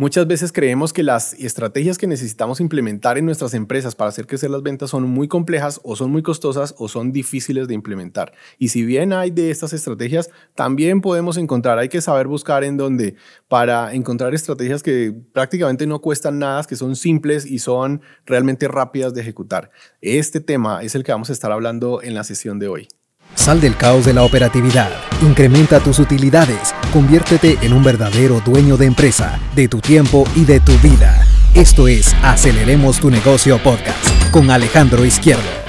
Muchas 0.00 0.26
veces 0.26 0.50
creemos 0.50 0.94
que 0.94 1.02
las 1.02 1.34
estrategias 1.34 1.98
que 1.98 2.06
necesitamos 2.06 2.58
implementar 2.62 3.18
en 3.18 3.26
nuestras 3.26 3.52
empresas 3.52 3.94
para 3.94 4.08
hacer 4.08 4.26
crecer 4.26 4.48
las 4.48 4.62
ventas 4.62 4.88
son 4.88 5.02
muy 5.02 5.28
complejas 5.28 5.78
o 5.84 5.94
son 5.94 6.10
muy 6.10 6.22
costosas 6.22 6.74
o 6.78 6.88
son 6.88 7.12
difíciles 7.12 7.68
de 7.68 7.74
implementar. 7.74 8.32
Y 8.56 8.68
si 8.68 8.82
bien 8.82 9.12
hay 9.12 9.30
de 9.30 9.50
estas 9.50 9.74
estrategias, 9.74 10.30
también 10.54 11.02
podemos 11.02 11.36
encontrar, 11.36 11.78
hay 11.78 11.90
que 11.90 12.00
saber 12.00 12.28
buscar 12.28 12.64
en 12.64 12.78
dónde 12.78 13.16
para 13.46 13.92
encontrar 13.92 14.32
estrategias 14.32 14.82
que 14.82 15.12
prácticamente 15.34 15.86
no 15.86 16.00
cuestan 16.00 16.38
nada, 16.38 16.64
que 16.64 16.76
son 16.76 16.96
simples 16.96 17.44
y 17.44 17.58
son 17.58 18.00
realmente 18.24 18.68
rápidas 18.68 19.12
de 19.12 19.20
ejecutar. 19.20 19.70
Este 20.00 20.40
tema 20.40 20.82
es 20.82 20.94
el 20.94 21.04
que 21.04 21.12
vamos 21.12 21.28
a 21.28 21.34
estar 21.34 21.52
hablando 21.52 22.00
en 22.00 22.14
la 22.14 22.24
sesión 22.24 22.58
de 22.58 22.68
hoy. 22.68 22.88
Sal 23.34 23.60
del 23.60 23.76
caos 23.76 24.04
de 24.04 24.12
la 24.12 24.22
operatividad, 24.22 24.90
incrementa 25.22 25.80
tus 25.80 25.98
utilidades, 25.98 26.74
conviértete 26.92 27.58
en 27.62 27.72
un 27.72 27.82
verdadero 27.82 28.40
dueño 28.40 28.76
de 28.76 28.86
empresa, 28.86 29.38
de 29.54 29.68
tu 29.68 29.80
tiempo 29.80 30.24
y 30.34 30.44
de 30.44 30.60
tu 30.60 30.72
vida. 30.78 31.26
Esto 31.54 31.88
es 31.88 32.14
Aceleremos 32.22 33.00
tu 33.00 33.10
negocio 33.10 33.58
podcast 33.62 34.30
con 34.30 34.50
Alejandro 34.50 35.04
Izquierdo. 35.04 35.59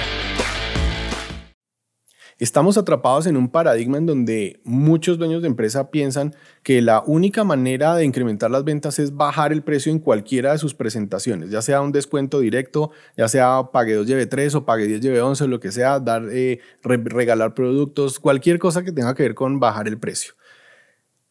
Estamos 2.42 2.76
atrapados 2.76 3.28
en 3.28 3.36
un 3.36 3.48
paradigma 3.48 3.98
en 3.98 4.06
donde 4.06 4.60
muchos 4.64 5.16
dueños 5.16 5.42
de 5.42 5.46
empresa 5.46 5.92
piensan 5.92 6.34
que 6.64 6.82
la 6.82 7.00
única 7.06 7.44
manera 7.44 7.94
de 7.94 8.04
incrementar 8.04 8.50
las 8.50 8.64
ventas 8.64 8.98
es 8.98 9.14
bajar 9.14 9.52
el 9.52 9.62
precio 9.62 9.92
en 9.92 10.00
cualquiera 10.00 10.50
de 10.50 10.58
sus 10.58 10.74
presentaciones, 10.74 11.50
ya 11.50 11.62
sea 11.62 11.80
un 11.80 11.92
descuento 11.92 12.40
directo, 12.40 12.90
ya 13.16 13.28
sea 13.28 13.70
pague 13.72 13.94
2 13.94 14.08
lleve 14.08 14.26
3 14.26 14.56
o 14.56 14.64
pague 14.64 14.88
10 14.88 15.00
lleve 15.00 15.20
11, 15.20 15.46
lo 15.46 15.60
que 15.60 15.70
sea, 15.70 16.00
dar, 16.00 16.24
eh, 16.32 16.58
regalar 16.82 17.54
productos, 17.54 18.18
cualquier 18.18 18.58
cosa 18.58 18.82
que 18.82 18.90
tenga 18.90 19.14
que 19.14 19.22
ver 19.22 19.36
con 19.36 19.60
bajar 19.60 19.86
el 19.86 20.00
precio. 20.00 20.34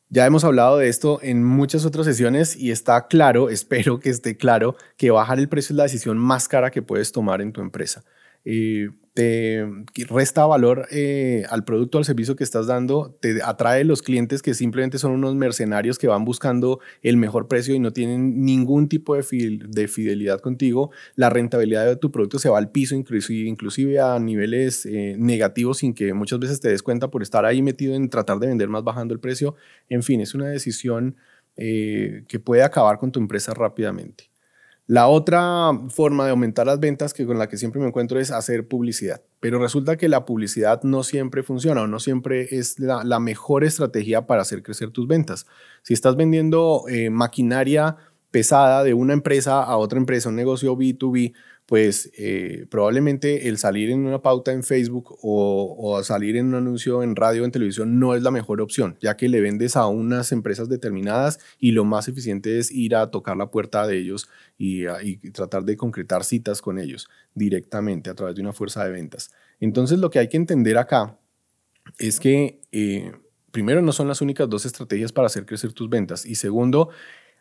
Ya 0.07 0.25
hemos 0.25 0.45
hablado 0.45 0.77
de 0.77 0.87
esto 0.87 1.19
en 1.21 1.43
muchas 1.43 1.83
otras 1.83 2.05
sesiones 2.05 2.55
y 2.55 2.71
está 2.71 3.07
claro, 3.07 3.49
espero 3.49 3.99
que 3.99 4.11
esté 4.11 4.37
claro, 4.37 4.77
que 4.95 5.11
bajar 5.11 5.39
el 5.39 5.49
precio 5.49 5.73
es 5.73 5.77
la 5.77 5.83
decisión 5.83 6.17
más 6.17 6.47
cara 6.47 6.71
que 6.71 6.81
puedes 6.81 7.11
tomar 7.11 7.41
en 7.41 7.51
tu 7.51 7.59
empresa. 7.59 8.05
Eh, 8.45 8.89
te 9.13 9.67
resta 10.07 10.45
valor 10.45 10.87
eh, 10.89 11.43
al 11.49 11.65
producto, 11.65 11.97
al 11.97 12.05
servicio 12.05 12.37
que 12.37 12.45
estás 12.45 12.67
dando, 12.67 13.17
te 13.19 13.43
atrae 13.43 13.83
los 13.83 14.01
clientes 14.01 14.41
que 14.41 14.53
simplemente 14.53 14.99
son 14.99 15.11
unos 15.11 15.35
mercenarios 15.35 15.97
que 15.97 16.07
van 16.07 16.23
buscando 16.23 16.79
el 17.01 17.17
mejor 17.17 17.49
precio 17.49 17.75
y 17.75 17.79
no 17.79 17.91
tienen 17.91 18.45
ningún 18.45 18.87
tipo 18.87 19.15
de, 19.15 19.23
fidelidad 19.23 20.39
contigo, 20.39 20.91
la 21.15 21.29
rentabilidad 21.29 21.85
de 21.85 21.97
tu 21.97 22.09
producto 22.09 22.39
se 22.39 22.47
va 22.47 22.57
al 22.57 22.71
piso, 22.71 22.95
inclusive, 22.95 23.49
inclusive 23.49 23.99
a 23.99 24.17
niveles 24.17 24.85
eh, 24.85 25.15
negativos 25.17 25.79
sin 25.79 25.93
que 25.93 26.13
muchas 26.13 26.39
veces 26.39 26.61
te 26.61 26.69
des 26.69 26.81
cuenta 26.81 27.11
por 27.11 27.21
estar 27.21 27.43
ahí 27.43 27.61
metido 27.61 27.95
en 27.95 28.09
tratar 28.09 28.39
de 28.39 28.47
vender 28.47 28.69
más 28.69 28.85
bajando 28.85 29.13
el 29.13 29.19
precio. 29.19 29.55
En 29.89 30.03
fin, 30.03 30.21
es 30.21 30.33
una 30.33 30.47
decisión 30.47 31.17
que 31.57 32.41
puede 32.43 32.63
acabar 32.63 32.97
con 32.97 33.11
tu 33.11 33.19
empresa 33.19 33.53
rápidamente. 33.53 34.30
La 34.91 35.07
otra 35.07 35.71
forma 35.87 36.25
de 36.25 36.31
aumentar 36.31 36.67
las 36.67 36.81
ventas 36.81 37.13
que 37.13 37.25
con 37.25 37.39
la 37.39 37.47
que 37.47 37.55
siempre 37.55 37.79
me 37.79 37.87
encuentro 37.87 38.19
es 38.19 38.29
hacer 38.29 38.67
publicidad. 38.67 39.21
Pero 39.39 39.57
resulta 39.57 39.95
que 39.95 40.09
la 40.09 40.25
publicidad 40.25 40.83
no 40.83 41.03
siempre 41.03 41.43
funciona 41.43 41.83
o 41.83 41.87
no 41.87 41.97
siempre 42.01 42.57
es 42.57 42.77
la, 42.77 43.19
mejor 43.21 43.63
estrategia 43.63 44.27
para 44.27 44.41
hacer 44.41 44.63
crecer 44.63 44.91
tus 44.91 45.07
ventas. 45.07 45.47
Si 45.81 45.93
estás 45.93 46.17
vendiendo 46.17 46.83
eh, 46.89 47.09
maquinaria 47.09 47.95
pesada 48.31 48.83
de 48.83 48.93
una 48.93 49.13
empresa 49.13 49.63
a 49.63 49.77
otra 49.77 49.97
empresa, 49.97 50.27
un 50.27 50.35
negocio 50.35 50.75
B2B, 50.75 51.35
pues 51.71 52.11
eh, 52.17 52.65
probablemente 52.69 53.47
el 53.47 53.57
salir 53.57 53.91
en 53.91 54.05
una 54.05 54.21
pauta 54.21 54.51
en 54.51 54.61
Facebook 54.61 55.17
o, 55.21 56.01
salir 56.03 56.35
en 56.35 56.47
un 56.47 56.55
anuncio 56.55 57.01
en 57.01 57.15
radio 57.15 57.43
o 57.43 57.45
en 57.45 57.51
televisión 57.53 57.97
no 57.97 58.13
es 58.13 58.23
la 58.23 58.29
mejor 58.29 58.59
opción, 58.59 58.97
ya 58.99 59.15
que 59.15 59.29
le 59.29 59.39
vendes 59.39 59.77
a 59.77 59.87
unas 59.87 60.33
empresas 60.33 60.67
determinadas 60.67 61.39
y 61.59 61.71
lo 61.71 61.85
más 61.85 62.09
eficiente 62.09 62.59
es 62.59 62.71
ir 62.71 62.93
a 62.93 63.09
tocar 63.09 63.37
la 63.37 63.51
puerta 63.51 63.87
de 63.87 63.97
ellos 63.99 64.27
y, 64.57 64.83
tratar 65.31 65.63
de 65.63 65.77
concretar 65.77 66.25
citas 66.25 66.61
con 66.61 66.77
ellos 66.77 67.07
directamente 67.35 68.09
a 68.09 68.15
través 68.15 68.35
de 68.35 68.41
una 68.41 68.51
fuerza 68.51 68.83
de 68.83 68.91
ventas. 68.91 69.31
Entonces 69.61 69.97
lo 69.97 70.09
que 70.09 70.19
hay 70.19 70.27
que 70.27 70.35
entender 70.35 70.77
acá 70.77 71.17
es 71.97 72.19
que 72.19 72.59
eh, 72.73 73.13
primero 73.51 73.81
no 73.81 73.93
son 73.93 74.09
las 74.09 74.19
únicas 74.19 74.49
dos 74.49 74.65
estrategias 74.65 75.13
para 75.13 75.27
hacer 75.27 75.45
crecer 75.45 75.71
tus 75.71 75.89
ventas 75.89 76.25
y 76.25 76.35
segundo, 76.35 76.89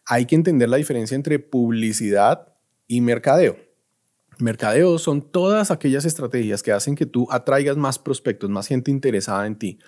hay 0.06 0.26
que 0.26 0.36
entender 0.36 0.68
la 0.68 0.76
diferencia 0.76 1.16
entre 1.16 1.40
publicidad 1.40 2.54
y 2.86 3.00
mercadeo. 3.00 3.69
Mercadeo 4.42 4.98
son 4.98 5.22
todas 5.22 5.70
aquellas 5.70 6.04
estrategias 6.04 6.62
que 6.62 6.72
hacen 6.72 6.94
que 6.94 7.06
tú 7.06 7.26
atraigas 7.30 7.76
más 7.76 7.98
prospectos, 7.98 8.50
más 8.50 8.66
gente 8.66 8.90
interesada 8.90 9.46
en 9.46 9.56
ti, 9.56 9.78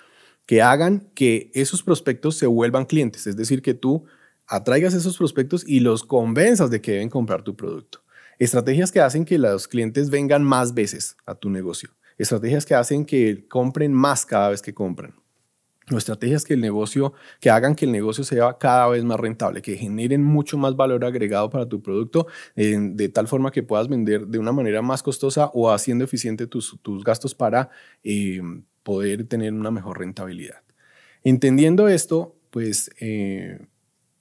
que 0.46 0.62
hagan 0.62 1.10
que 1.14 1.50
esos 1.54 1.82
prospectos 1.82 2.36
se 2.36 2.46
vuelvan 2.46 2.84
clientes, 2.84 3.26
es 3.26 3.36
decir, 3.36 3.62
que 3.62 3.74
tú 3.74 4.04
atraigas 4.46 4.94
esos 4.94 5.16
prospectos 5.16 5.66
y 5.66 5.80
los 5.80 6.02
convenzas 6.02 6.70
de 6.70 6.80
que 6.80 6.92
deben 6.92 7.10
comprar 7.10 7.42
tu 7.42 7.56
producto. 7.56 8.02
Estrategias 8.38 8.90
que 8.90 9.00
hacen 9.00 9.24
que 9.24 9.38
los 9.38 9.68
clientes 9.68 10.10
vengan 10.10 10.42
más 10.42 10.74
veces 10.74 11.16
a 11.26 11.34
tu 11.34 11.48
negocio. 11.48 11.90
Estrategias 12.19 12.66
que 12.66 12.74
hacen 12.74 13.04
que 13.04 13.46
compren 13.48 13.92
más 13.92 14.26
cada 14.26 14.50
vez 14.50 14.60
que 14.62 14.74
compran 14.74 15.22
o 15.91 15.98
estrategias 15.98 16.44
que 16.44 16.54
el 16.54 16.60
negocio, 16.60 17.12
que 17.41 17.50
hagan 17.50 17.75
que 17.75 17.84
el 17.87 17.93
negocio 17.93 18.25
sea 18.25 18.56
cada 18.59 18.88
vez 18.88 19.04
más 19.04 19.19
rentable, 19.19 19.62
que 19.62 19.76
generen 19.76 20.22
mucho 20.22 20.56
más 20.59 20.76
valor 20.76 21.04
agregado 21.04 21.50
para 21.50 21.69
tu 21.69 21.82
producto, 21.82 22.26
de 22.54 23.09
tal 23.09 23.28
forma 23.28 23.50
que 23.50 23.62
puedas 23.62 23.88
vender 23.88 24.26
de 24.26 24.38
una 24.38 24.53
manera 24.53 24.82
más 24.82 25.03
costosa 25.03 25.50
o 25.54 25.70
haciendo 25.70 26.04
eficiente 26.04 26.47
tus, 26.47 26.78
gastos 27.04 27.34
para 27.34 27.70
eh, 28.04 28.41
poder 28.82 29.25
tener 29.25 29.53
una 29.53 29.70
mejor 29.70 29.98
rentabilidad. 29.98 30.62
Entendiendo 31.25 31.88
esto, 31.88 32.37
pues 32.50 32.91
eh, 33.00 33.66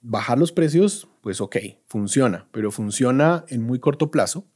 bajar 0.00 0.38
los 0.38 0.52
precios, 0.52 1.08
pues 1.20 1.40
ok, 1.40 1.56
funciona, 1.86 2.48
pero 2.52 2.70
funciona 2.70 3.44
en 3.48 3.62
muy 3.62 3.78
corto 3.78 4.10
plazo 4.10 4.46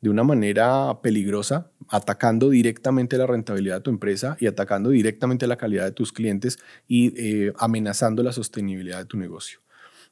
de 0.00 0.10
una 0.10 0.24
manera 0.24 1.00
peligrosa, 1.02 1.70
atacando 1.88 2.50
directamente 2.50 3.16
la 3.16 3.26
rentabilidad 3.26 3.76
de 3.76 3.80
tu 3.82 3.90
empresa 3.90 4.36
y 4.40 4.46
atacando 4.46 4.90
directamente 4.90 5.46
la 5.46 5.56
calidad 5.56 5.84
de 5.84 5.92
tus 5.92 6.12
clientes 6.12 6.58
y 6.86 7.14
eh, 7.16 7.52
amenazando 7.58 8.22
la 8.22 8.32
sostenibilidad 8.32 8.98
de 8.98 9.06
tu 9.06 9.16
negocio. 9.16 9.60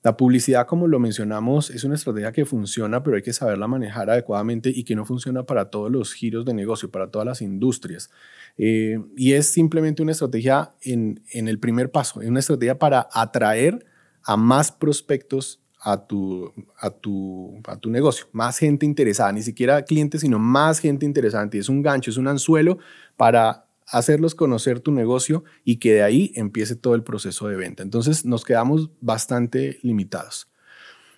La 0.05 0.19
publicidad, 0.19 0.67
como 0.67 0.87
lo 0.87 0.99
mencionamos, 0.99 1.71
es 1.71 1.83
una 1.83 1.95
estrategia 1.95 2.31
que 2.31 2.45
funciona, 2.45 3.03
pero 3.03 3.17
hay 3.17 3.23
que 3.23 3.33
saberla 3.33 3.67
manejar 3.67 4.11
adecuadamente 4.11 4.71
y 4.71 4.85
que 4.85 4.95
no 4.95 5.07
funciona 5.07 5.45
para 5.45 5.71
todos 5.71 5.91
los 5.91 6.13
giros 6.13 6.45
de 6.45 6.53
negocio, 6.53 6.91
para 6.91 7.11
todas 7.11 7.27
las 7.27 7.41
industrias. 7.41 8.11
Eh, 8.59 9.01
y 9.17 9.33
es 9.33 9.47
simplemente 9.47 10.03
una 10.03 10.13
estrategia 10.13 10.75
en, 10.83 11.23
en 11.33 11.49
el 11.49 11.59
primer 11.59 11.91
paso, 11.91 12.21
es 12.21 12.29
una 12.29 12.41
estrategia 12.41 12.79
para 12.79 13.09
atraer 13.13 13.87
a 14.23 14.37
más 14.37 14.73
prospectos 14.73 15.64
a 15.85 16.07
tu, 16.07 16.51
a, 16.79 16.89
tu, 16.91 17.61
a 17.67 17.77
tu 17.77 17.91
negocio, 17.91 18.27
más 18.33 18.59
gente 18.59 18.87
interesada, 18.87 19.31
ni 19.33 19.43
siquiera 19.43 19.83
clientes, 19.83 20.23
sino 20.23 20.39
más 20.39 20.81
gente 20.81 21.05
interesante. 21.05 21.59
Es 21.59 21.69
un 21.69 21.83
gancho, 21.83 22.11
es 22.11 22.17
un 22.17 22.27
anzuelo 22.27 22.79
para 23.17 23.67
hacerlos 23.87 24.35
conocer 24.35 24.81
tu 24.81 24.93
negocio 24.93 25.45
y 25.63 25.77
que 25.77 25.93
de 25.93 26.03
ahí 26.03 26.33
empiece 26.37 26.75
todo 26.75 26.95
el 26.95 27.03
proceso 27.03 27.49
de 27.49 27.57
venta. 27.57 27.83
Entonces 27.83 28.25
nos 28.25 28.45
quedamos 28.45 28.91
bastante 29.03 29.79
limitados. 29.83 30.49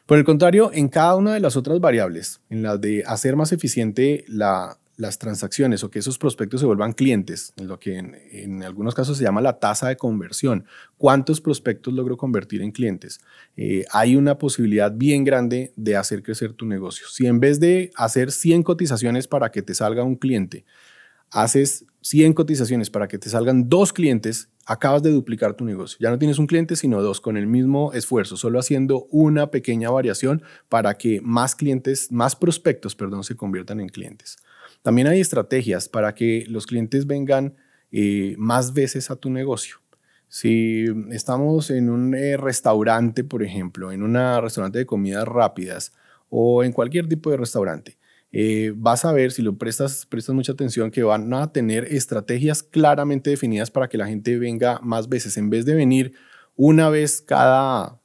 Por 0.04 0.18
el 0.18 0.24
contrario, 0.24 0.70
en 0.72 0.88
cada 0.88 1.14
una 1.14 1.34
de 1.34 1.40
las 1.40 1.56
otras 1.56 1.80
variables, 1.80 2.40
en 2.50 2.62
la 2.62 2.76
de 2.76 3.04
hacer 3.06 3.36
más 3.36 3.52
eficiente 3.52 4.24
la, 4.26 4.78
las 4.96 5.18
transacciones 5.18 5.84
o 5.84 5.90
que 5.90 5.98
esos 5.98 6.18
prospectos 6.18 6.60
se 6.60 6.66
vuelvan 6.66 6.92
clientes, 6.92 7.52
lo 7.56 7.78
que 7.78 7.98
en, 7.98 8.62
algunos 8.62 8.94
casos 8.94 9.18
se 9.18 9.24
llama 9.24 9.40
la 9.40 9.58
tasa 9.58 9.88
de 9.88 9.96
conversión. 9.96 10.64
¿Cuántos 10.96 11.40
prospectos 11.40 11.92
logro 11.92 12.16
convertir 12.16 12.62
en 12.62 12.72
clientes? 12.72 13.20
Eh, 13.56 13.84
hay 13.92 14.16
una 14.16 14.38
posibilidad 14.38 14.90
bien 14.92 15.24
grande 15.24 15.72
de 15.76 15.96
hacer 15.96 16.22
crecer 16.22 16.54
tu 16.54 16.66
negocio. 16.66 17.06
Si 17.08 17.26
en 17.26 17.40
vez 17.40 17.60
de 17.60 17.90
hacer 17.94 18.32
100 18.32 18.62
cotizaciones 18.62 19.28
para 19.28 19.50
que 19.50 19.62
te 19.62 19.74
salga 19.74 20.02
un 20.02 20.16
cliente, 20.16 20.64
haces 21.30 21.84
100 22.02 22.32
cotizaciones 22.34 22.88
para 22.88 23.08
que 23.08 23.18
te 23.18 23.28
salgan 23.28 23.68
dos 23.68 23.92
clientes, 23.92 24.48
acabas 24.64 25.02
de 25.02 25.10
duplicar 25.10 25.54
tu 25.54 25.64
negocio. 25.64 25.98
Ya 26.00 26.10
no 26.10 26.18
tienes 26.18 26.38
un 26.38 26.46
cliente, 26.46 26.76
sino 26.76 27.02
dos, 27.02 27.20
con 27.20 27.36
el 27.36 27.46
mismo 27.46 27.92
esfuerzo, 27.92 28.36
solo 28.36 28.58
haciendo 28.58 29.06
una 29.10 29.50
pequeña 29.50 29.90
variación 29.90 30.42
para 30.68 30.94
que 30.96 31.20
más 31.20 31.54
clientes, 31.54 32.10
más 32.12 32.36
prospectos, 32.36 32.94
perdón, 32.94 33.24
se 33.24 33.36
conviertan 33.36 33.80
en 33.80 33.88
clientes. 33.88 34.36
También 34.86 35.08
hay 35.08 35.18
estrategias 35.20 35.88
para 35.88 36.14
que 36.14 36.44
los 36.46 36.64
clientes 36.64 37.08
vengan 37.08 37.56
eh, 37.90 38.36
más 38.38 38.72
veces 38.72 39.10
a 39.10 39.16
tu 39.16 39.30
negocio. 39.30 39.78
Si 40.28 40.84
estamos 41.10 41.70
en 41.70 41.90
un 41.90 42.14
eh, 42.14 42.36
restaurante, 42.36 43.24
por 43.24 43.42
ejemplo, 43.42 43.90
en 43.90 44.04
un 44.04 44.14
restaurante 44.40 44.78
de 44.78 44.86
comidas 44.86 45.26
rápidas 45.26 45.92
o 46.30 46.62
en 46.62 46.70
cualquier 46.70 47.08
tipo 47.08 47.32
de 47.32 47.36
restaurante, 47.36 47.98
eh, 48.30 48.74
vas 48.76 49.04
a 49.04 49.10
ver, 49.10 49.32
si 49.32 49.42
lo 49.42 49.58
prestas, 49.58 50.06
prestas 50.06 50.36
mucha 50.36 50.52
atención, 50.52 50.92
que 50.92 51.02
van 51.02 51.34
a 51.34 51.50
tener 51.52 51.92
estrategias 51.92 52.62
claramente 52.62 53.30
definidas 53.30 53.72
para 53.72 53.88
que 53.88 53.98
la 53.98 54.06
gente 54.06 54.38
venga 54.38 54.78
más 54.84 55.08
veces. 55.08 55.36
En 55.36 55.50
vez 55.50 55.64
de 55.64 55.74
venir 55.74 56.12
una 56.54 56.90
vez 56.90 57.22
cada 57.22 58.00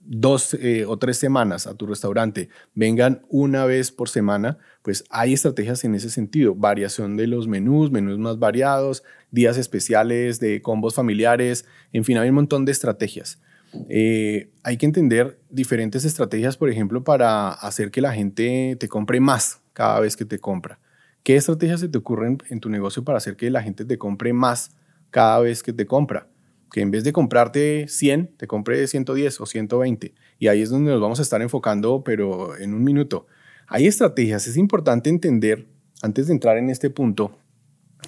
dos 0.00 0.54
eh, 0.54 0.84
o 0.86 0.98
tres 0.98 1.18
semanas 1.18 1.66
a 1.66 1.74
tu 1.74 1.86
restaurante 1.86 2.48
vengan 2.74 3.22
una 3.28 3.64
vez 3.66 3.92
por 3.92 4.08
semana, 4.08 4.58
pues 4.82 5.04
hay 5.10 5.34
estrategias 5.34 5.84
en 5.84 5.94
ese 5.94 6.10
sentido. 6.10 6.54
Variación 6.54 7.16
de 7.16 7.26
los 7.26 7.46
menús, 7.46 7.90
menús 7.90 8.18
más 8.18 8.38
variados, 8.38 9.02
días 9.30 9.56
especiales 9.56 10.40
de 10.40 10.62
combos 10.62 10.94
familiares, 10.94 11.66
en 11.92 12.04
fin, 12.04 12.18
hay 12.18 12.30
un 12.30 12.36
montón 12.36 12.64
de 12.64 12.72
estrategias. 12.72 13.40
Eh, 13.88 14.50
hay 14.64 14.76
que 14.78 14.86
entender 14.86 15.38
diferentes 15.48 16.04
estrategias, 16.04 16.56
por 16.56 16.70
ejemplo, 16.70 17.04
para 17.04 17.50
hacer 17.50 17.90
que 17.90 18.00
la 18.00 18.12
gente 18.12 18.76
te 18.78 18.88
compre 18.88 19.20
más 19.20 19.60
cada 19.72 20.00
vez 20.00 20.16
que 20.16 20.24
te 20.24 20.38
compra. 20.38 20.80
¿Qué 21.22 21.36
estrategias 21.36 21.80
se 21.80 21.88
te 21.88 21.98
ocurren 21.98 22.38
en 22.48 22.60
tu 22.60 22.70
negocio 22.70 23.04
para 23.04 23.18
hacer 23.18 23.36
que 23.36 23.50
la 23.50 23.62
gente 23.62 23.84
te 23.84 23.98
compre 23.98 24.32
más 24.32 24.70
cada 25.10 25.38
vez 25.40 25.62
que 25.62 25.72
te 25.72 25.86
compra? 25.86 26.26
Que 26.72 26.80
en 26.80 26.90
vez 26.90 27.04
de 27.04 27.12
comprarte 27.12 27.86
100, 27.88 28.36
te 28.36 28.46
compre 28.46 28.86
110 28.86 29.40
o 29.40 29.46
120. 29.46 30.14
Y 30.38 30.48
ahí 30.48 30.62
es 30.62 30.70
donde 30.70 30.90
nos 30.90 31.00
vamos 31.00 31.18
a 31.18 31.22
estar 31.22 31.42
enfocando, 31.42 32.04
pero 32.04 32.56
en 32.56 32.74
un 32.74 32.84
minuto. 32.84 33.26
Hay 33.66 33.86
estrategias. 33.86 34.46
Es 34.46 34.56
importante 34.56 35.10
entender, 35.10 35.66
antes 36.02 36.26
de 36.28 36.32
entrar 36.32 36.58
en 36.58 36.70
este 36.70 36.90
punto, 36.90 37.38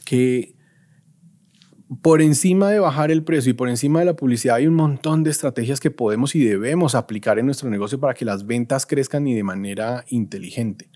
que 0.04 0.54
por 2.00 2.22
encima 2.22 2.70
de 2.70 2.78
bajar 2.78 3.10
el 3.10 3.22
precio 3.22 3.50
y 3.50 3.54
por 3.54 3.68
encima 3.68 4.00
de 4.00 4.06
la 4.06 4.16
publicidad 4.16 4.56
hay 4.56 4.66
un 4.66 4.74
montón 4.74 5.24
de 5.24 5.30
estrategias 5.30 5.80
que 5.80 5.90
podemos 5.90 6.34
y 6.34 6.44
debemos 6.44 6.94
aplicar 6.94 7.38
en 7.38 7.46
nuestro 7.46 7.68
negocio 7.68 8.00
para 8.00 8.14
que 8.14 8.24
las 8.24 8.46
ventas 8.46 8.86
crezcan 8.86 9.26
y 9.26 9.34
de 9.34 9.42
manera 9.42 10.04
inteligente. 10.08 10.88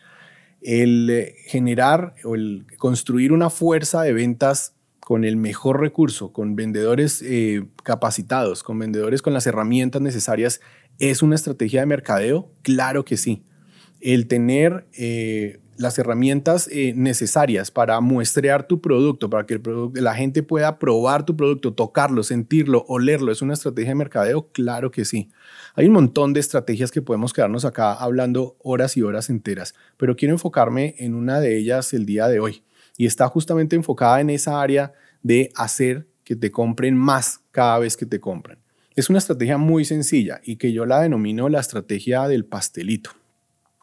El 0.62 1.10
eh, 1.10 1.34
generar 1.46 2.14
o 2.24 2.34
el 2.34 2.66
construir 2.78 3.32
una 3.32 3.50
fuerza 3.50 4.02
de 4.02 4.12
ventas 4.12 4.75
con 5.06 5.22
el 5.22 5.36
mejor 5.36 5.78
recurso, 5.80 6.32
con 6.32 6.56
vendedores 6.56 7.22
eh, 7.22 7.64
capacitados, 7.84 8.64
con 8.64 8.76
vendedores 8.80 9.22
con 9.22 9.32
las 9.32 9.46
herramientas 9.46 10.02
necesarias, 10.02 10.60
¿es 10.98 11.22
una 11.22 11.36
estrategia 11.36 11.78
de 11.78 11.86
mercadeo? 11.86 12.50
Claro 12.62 13.04
que 13.04 13.16
sí. 13.16 13.44
El 14.00 14.26
tener 14.26 14.88
eh, 14.98 15.60
las 15.76 15.96
herramientas 16.00 16.68
eh, 16.72 16.92
necesarias 16.96 17.70
para 17.70 18.00
muestrear 18.00 18.66
tu 18.66 18.80
producto, 18.80 19.30
para 19.30 19.46
que 19.46 19.60
la 19.94 20.16
gente 20.16 20.42
pueda 20.42 20.80
probar 20.80 21.24
tu 21.24 21.36
producto, 21.36 21.72
tocarlo, 21.72 22.24
sentirlo, 22.24 22.84
olerlo, 22.88 23.30
¿es 23.30 23.42
una 23.42 23.54
estrategia 23.54 23.90
de 23.90 23.94
mercadeo? 23.94 24.48
Claro 24.50 24.90
que 24.90 25.04
sí. 25.04 25.30
Hay 25.76 25.86
un 25.86 25.92
montón 25.92 26.32
de 26.32 26.40
estrategias 26.40 26.90
que 26.90 27.00
podemos 27.00 27.32
quedarnos 27.32 27.64
acá 27.64 27.92
hablando 27.92 28.56
horas 28.58 28.96
y 28.96 29.02
horas 29.02 29.30
enteras, 29.30 29.76
pero 29.98 30.16
quiero 30.16 30.34
enfocarme 30.34 30.96
en 30.98 31.14
una 31.14 31.38
de 31.38 31.56
ellas 31.56 31.94
el 31.94 32.06
día 32.06 32.26
de 32.26 32.40
hoy 32.40 32.65
y 32.96 33.06
está 33.06 33.28
justamente 33.28 33.76
enfocada 33.76 34.20
en 34.20 34.31
esa 34.31 34.60
área 34.60 34.93
de 35.22 35.50
hacer 35.54 36.08
que 36.25 36.37
te 36.37 36.50
compren 36.50 36.96
más 36.96 37.40
cada 37.50 37.78
vez 37.78 37.96
que 37.96 38.06
te 38.06 38.20
compran. 38.20 38.58
Es 38.94 39.10
una 39.10 39.19
estrategia 39.19 39.58
muy 39.58 39.84
sencilla 39.84 40.40
y 40.43 40.56
que 40.56 40.72
yo 40.72 40.87
la 40.87 41.00
denomino 41.00 41.48
la 41.48 41.60
estrategia 41.60 42.26
del 42.28 42.46
pastelito. 42.46 43.10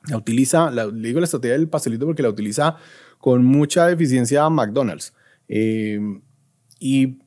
La 0.07 0.17
utiliza, 0.17 0.71
le 0.71 1.07
digo 1.07 1.19
la 1.19 1.25
estrategia 1.25 1.57
del 1.57 1.69
pastelito 1.69 2.05
porque 2.05 2.23
la 2.23 2.29
utiliza 2.29 2.77
con 3.19 3.45
mucha 3.45 3.89
eficiencia 3.89 4.49
McDonald's 4.49 5.13
eh, 5.47 5.99
y 6.79 7.19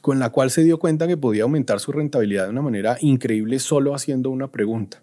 con 0.00 0.18
la 0.18 0.30
cual 0.30 0.50
se 0.50 0.62
dio 0.64 0.78
cuenta 0.78 1.06
que 1.06 1.16
podía 1.16 1.42
aumentar 1.42 1.80
su 1.80 1.92
rentabilidad 1.92 2.44
de 2.44 2.50
una 2.50 2.62
manera 2.62 2.96
increíble 3.00 3.58
solo 3.58 3.94
haciendo 3.94 4.30
una 4.30 4.50
pregunta. 4.50 5.02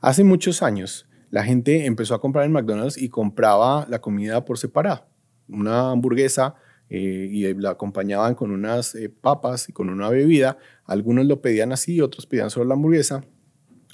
Hace 0.00 0.24
muchos 0.24 0.62
años 0.62 1.06
la 1.30 1.44
gente 1.44 1.86
empezó 1.86 2.14
a 2.14 2.20
comprar 2.20 2.44
en 2.44 2.52
McDonald's 2.52 2.98
y 2.98 3.08
compraba 3.08 3.86
la 3.88 4.00
comida 4.00 4.44
por 4.44 4.58
separado. 4.58 5.06
Una 5.48 5.90
hamburguesa 5.90 6.54
eh, 6.90 7.28
y 7.30 7.54
la 7.54 7.70
acompañaban 7.70 8.34
con 8.34 8.50
unas 8.50 8.94
eh, 8.94 9.08
papas 9.08 9.68
y 9.68 9.72
con 9.72 9.88
una 9.88 10.08
bebida. 10.10 10.58
Algunos 10.84 11.26
lo 11.26 11.40
pedían 11.40 11.72
así, 11.72 12.00
otros 12.00 12.26
pedían 12.26 12.50
solo 12.50 12.66
la 12.66 12.74
hamburguesa. 12.74 13.24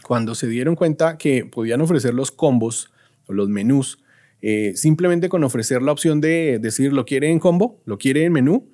Cuando 0.06 0.34
se 0.34 0.48
dieron 0.48 0.74
cuenta 0.74 1.16
que 1.16 1.44
podían 1.44 1.80
ofrecer 1.80 2.14
los 2.14 2.32
combos 2.32 2.92
o 3.26 3.32
los 3.32 3.48
menús, 3.48 4.02
eh, 4.42 4.72
simplemente 4.74 5.28
con 5.28 5.44
ofrecer 5.44 5.82
la 5.82 5.92
opción 5.92 6.20
de 6.20 6.58
decir 6.60 6.92
lo 6.92 7.04
quiere 7.04 7.30
en 7.30 7.38
combo, 7.38 7.80
lo 7.84 7.96
quiere 7.98 8.24
en 8.24 8.32
menú, 8.32 8.68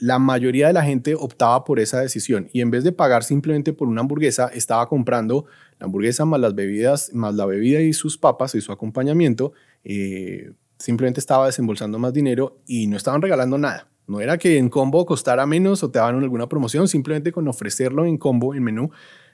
la 0.00 0.18
mayoría 0.18 0.68
de 0.68 0.74
la 0.74 0.84
gente 0.84 1.14
optaba 1.14 1.64
por 1.64 1.80
esa 1.80 2.00
decisión. 2.00 2.48
Y 2.52 2.60
en 2.60 2.70
vez 2.70 2.84
de 2.84 2.92
pagar 2.92 3.24
simplemente 3.24 3.72
por 3.72 3.88
una 3.88 4.02
hamburguesa, 4.02 4.48
estaba 4.48 4.86
comprando 4.88 5.46
la 5.80 5.86
hamburguesa 5.86 6.24
más 6.24 6.40
las 6.40 6.54
bebidas, 6.54 7.12
más 7.14 7.34
la 7.34 7.46
bebida 7.46 7.80
y 7.80 7.92
sus 7.92 8.16
papas 8.16 8.54
y 8.54 8.60
su 8.60 8.70
acompañamiento, 8.70 9.54
simplemente 10.78 11.20
estaba 11.20 11.46
desembolsando 11.46 11.98
más 11.98 12.12
dinero 12.12 12.60
y 12.66 12.86
no 12.86 12.96
estaban 12.96 13.22
regalando 13.22 13.58
nada. 13.58 13.88
No 14.06 14.20
era 14.20 14.38
que 14.38 14.58
en 14.58 14.68
combo 14.68 15.04
costara 15.04 15.46
menos 15.46 15.82
o 15.82 15.90
te 15.90 15.98
daban 15.98 16.22
alguna 16.22 16.48
promoción, 16.48 16.86
simplemente 16.86 17.32
con 17.32 17.48
ofrecerlo 17.48 18.04
en 18.04 18.18
combo, 18.18 18.54
en 18.54 18.62
menú, 18.62 18.90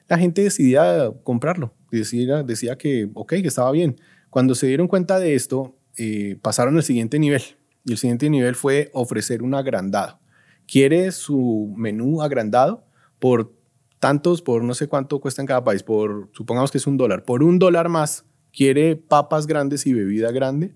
la 0.09 0.19
gente 0.19 0.43
decidía 0.43 1.13
comprarlo, 1.23 1.75
decía, 1.91 2.77
que, 2.77 3.09
ok, 3.15 3.35
que 3.35 3.49
estaba 3.49 3.71
bien. 3.71 3.97
Cuando 4.31 4.55
se 4.55 4.67
dieron 4.67 4.89
cuenta 4.89 5.19
de 5.19 5.35
esto, 5.35 5.77
eh, 5.97 6.39
pasaron 6.41 6.77
al 6.77 6.83
siguiente 6.83 7.19
nivel. 7.19 7.43
Y 7.85 7.93
el 7.93 7.99
siguiente 7.99 8.31
nivel 8.31 8.55
fue 8.55 8.91
ofrecer 8.95 9.43
un 9.43 9.55
agrandado. 9.55 10.19
¿Quiere 10.67 11.13
su 11.13 11.73
menú 11.77 12.23
agrandado 12.23 12.85
por 13.19 13.53
tantos, 13.99 14.43
por 14.43 14.65
no 14.65 14.75
sé 14.75 14.89
cuánto 14.89 15.21
cuesta 15.21 15.43
en 15.43 15.47
cada 15.47 15.65
país, 15.65 15.83
por 15.83 16.31
supongamos 16.33 16.73
que 16.73 16.79
es 16.79 16.87
un 16.87 16.97
dólar, 16.97 17.25
por 17.25 17.43
un 17.43 17.59
dólar 17.59 17.89
más, 17.89 18.25
quiere 18.53 18.97
papas 18.97 19.47
grandes 19.47 19.87
y 19.87 19.93
bebida 19.93 20.33
grande? 20.33 20.75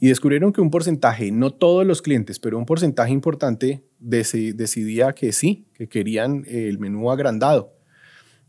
Y 0.00 0.08
descubrieron 0.08 0.52
que 0.52 0.60
un 0.60 0.70
porcentaje, 0.70 1.30
no 1.30 1.52
todos 1.52 1.86
los 1.86 2.02
clientes, 2.02 2.38
pero 2.38 2.58
un 2.58 2.66
porcentaje 2.66 3.12
importante 3.12 3.84
decidía 3.98 5.12
que 5.14 5.32
sí, 5.32 5.66
que 5.72 5.88
querían 5.88 6.44
el 6.46 6.78
menú 6.78 7.10
agrandado. 7.10 7.74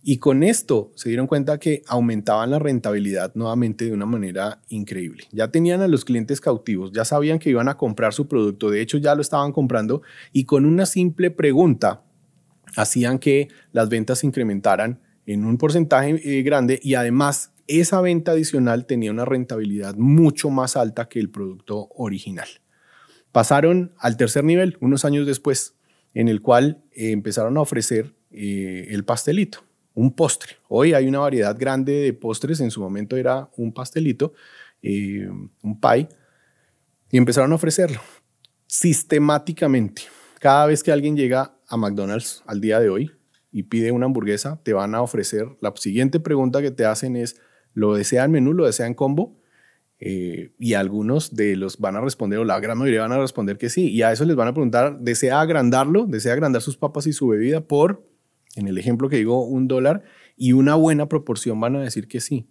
Y 0.07 0.17
con 0.17 0.43
esto 0.43 0.91
se 0.93 1.09
dieron 1.09 1.25
cuenta 1.25 1.57
que 1.57 1.81
aumentaban 1.87 2.51
la 2.51 2.59
rentabilidad 2.59 3.33
nuevamente 3.33 3.85
de 3.85 3.91
una 3.91 4.05
manera 4.05 4.61
increíble. 4.69 5.23
Ya 5.31 5.47
tenían 5.47 5.81
a 5.81 5.87
los 5.87 6.05
clientes 6.05 6.39
cautivos, 6.39 6.91
ya 6.91 7.05
sabían 7.05 7.39
que 7.39 7.49
iban 7.49 7.69
a 7.69 7.77
comprar 7.77 8.13
su 8.13 8.27
producto, 8.27 8.69
de 8.69 8.81
hecho 8.81 8.99
ya 8.99 9.15
lo 9.15 9.21
estaban 9.21 9.51
comprando 9.51 10.03
y 10.31 10.45
con 10.45 10.65
una 10.65 10.85
simple 10.85 11.31
pregunta 11.31 12.03
hacían 12.75 13.17
que 13.17 13.47
las 13.71 13.89
ventas 13.89 14.19
se 14.19 14.27
incrementaran 14.27 14.99
en 15.25 15.43
un 15.43 15.57
porcentaje 15.57 16.21
eh, 16.23 16.43
grande 16.43 16.79
y 16.83 16.93
además 16.93 17.51
esa 17.67 18.01
venta 18.01 18.31
adicional 18.31 18.85
tenía 18.85 19.11
una 19.11 19.25
rentabilidad 19.25 19.95
mucho 19.95 20.49
más 20.49 20.77
alta 20.77 21.07
que 21.07 21.19
el 21.19 21.29
producto 21.29 21.89
original. 21.95 22.47
Pasaron 23.31 23.93
al 23.97 24.17
tercer 24.17 24.43
nivel 24.43 24.77
unos 24.81 25.05
años 25.05 25.25
después, 25.25 25.75
en 26.13 26.27
el 26.27 26.41
cual 26.41 26.83
eh, 26.91 27.11
empezaron 27.11 27.57
a 27.57 27.61
ofrecer 27.61 28.13
eh, 28.31 28.87
el 28.89 29.03
pastelito 29.03 29.65
un 29.95 30.13
postre. 30.13 30.57
Hoy 30.67 30.93
hay 30.93 31.07
una 31.07 31.19
variedad 31.19 31.57
grande 31.57 31.93
de 31.93 32.13
postres, 32.13 32.59
en 32.59 32.69
su 32.69 32.81
momento 32.81 33.15
era 33.15 33.49
un 33.55 33.73
pastelito, 33.73 34.33
eh, 34.81 35.27
un 35.63 35.79
pie, 35.79 36.09
y 37.09 37.17
empezaron 37.17 37.51
a 37.53 37.55
ofrecerlo 37.55 37.99
sistemáticamente. 38.67 40.03
Cada 40.39 40.65
vez 40.67 40.83
que 40.83 40.91
alguien 40.91 41.15
llega 41.15 41.57
a 41.67 41.77
McDonald's 41.77 42.43
al 42.45 42.59
día 42.59 42.79
de 42.79 42.89
hoy 42.89 43.11
y 43.51 43.63
pide 43.63 43.91
una 43.91 44.05
hamburguesa, 44.05 44.59
te 44.63 44.73
van 44.73 44.93
a 44.95 45.01
ofrecer, 45.01 45.47
la 45.61 45.73
siguiente 45.77 46.19
pregunta 46.19 46.61
que 46.61 46.71
te 46.71 46.85
hacen 46.85 47.15
es, 47.15 47.39
¿lo 47.75 47.93
desean 47.93 48.31
menú, 48.31 48.53
lo 48.53 48.65
desean 48.65 48.95
combo? 48.95 49.37
Eh, 49.99 50.51
y 50.57 50.73
algunos 50.73 51.35
de 51.35 51.55
los 51.55 51.77
van 51.77 51.95
a 51.95 52.01
responder, 52.01 52.39
o 52.39 52.43
la 52.43 52.59
gran 52.59 52.79
mayoría 52.79 53.01
van 53.01 53.11
a 53.11 53.19
responder 53.19 53.59
que 53.59 53.69
sí. 53.69 53.91
Y 53.91 54.01
a 54.01 54.11
eso 54.11 54.25
les 54.25 54.35
van 54.35 54.47
a 54.47 54.53
preguntar, 54.53 54.99
¿desea 54.99 55.39
agrandarlo? 55.39 56.07
¿Desea 56.07 56.33
agrandar 56.33 56.63
sus 56.63 56.77
papas 56.77 57.05
y 57.05 57.13
su 57.13 57.27
bebida 57.27 57.61
por 57.61 58.03
en 58.55 58.67
el 58.67 58.77
ejemplo 58.77 59.09
que 59.09 59.17
digo, 59.17 59.45
un 59.45 59.67
dólar, 59.67 60.03
y 60.37 60.53
una 60.53 60.75
buena 60.75 61.07
proporción 61.07 61.59
van 61.59 61.75
a 61.75 61.81
decir 61.81 62.07
que 62.07 62.19
sí. 62.19 62.47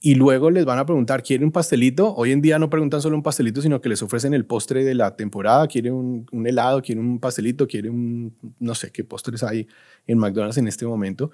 Y 0.00 0.16
luego 0.16 0.50
les 0.50 0.66
van 0.66 0.78
a 0.78 0.84
preguntar, 0.84 1.22
¿quiere 1.22 1.44
un 1.44 1.52
pastelito? 1.52 2.14
Hoy 2.14 2.32
en 2.32 2.42
día 2.42 2.58
no 2.58 2.68
preguntan 2.68 3.00
solo 3.00 3.16
un 3.16 3.22
pastelito, 3.22 3.62
sino 3.62 3.80
que 3.80 3.88
les 3.88 4.02
ofrecen 4.02 4.34
el 4.34 4.44
postre 4.44 4.84
de 4.84 4.94
la 4.94 5.16
temporada. 5.16 5.66
¿Quiere 5.66 5.90
un, 5.90 6.26
helado? 6.44 6.82
¿Quiere 6.82 7.00
un 7.00 7.18
pastelito? 7.20 7.66
¿Quiere 7.66 7.88
un, 7.88 8.36
no 8.58 8.74
sé 8.74 8.92
qué 8.92 9.02
postres 9.02 9.42
hay 9.42 9.66
en 10.06 10.18
McDonald's 10.18 10.58
en 10.58 10.68
este 10.68 10.84
momento? 10.84 11.30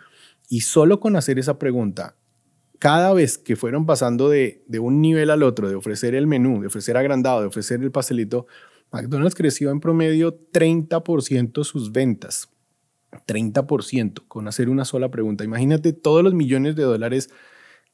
Y 0.49 0.61
solo 0.61 1.01
con 1.01 1.17
hacer 1.17 1.39
esa 1.41 1.59
pregunta, 1.59 2.15
cada 2.81 3.13
vez 3.13 3.39
que 3.39 3.55
fueron 3.55 3.87
pasando 3.87 4.29
de, 4.29 4.65
de 4.67 4.81
un 4.81 5.01
nivel 5.01 5.31
al 5.31 5.45
otro, 5.45 5.69
de 5.69 5.77
ofrecer 5.77 6.17
el 6.17 6.27
menú, 6.27 6.61
de 6.61 6.67
ofrecer 6.67 6.97
agrandado, 6.97 7.43
de 7.43 7.47
ofrecer 7.47 7.81
el 7.83 7.93
pastelito, 7.93 8.47
McDonald's 8.91 9.35
creció 9.37 9.71
en 9.71 9.81
promedio 9.81 10.37
30% 10.51 11.63
sus 11.63 11.93
ventas. 11.93 12.49
30% 13.27 14.23
con 14.29 14.49
hacer 14.49 14.69
una 14.69 14.85
sola 14.85 15.11
pregunta. 15.11 15.45
Imagínate 15.45 15.93
todos 15.93 16.25
los 16.25 16.33
millones 16.33 16.75
de 16.75 16.85
dólares 16.85 17.31